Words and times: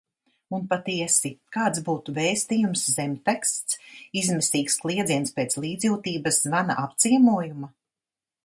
Un 0.57 0.61
patiesi– 0.69 1.31
kāds 1.57 1.81
būtu 1.89 2.15
vēstījums, 2.15 2.85
zemteksts? 2.95 3.77
Izmisīgs 4.23 4.79
kliedziens 4.87 5.37
pēc 5.39 5.59
līdzjūtības 5.67 6.45
zvana, 6.49 6.83
apciemojuma? 6.87 7.75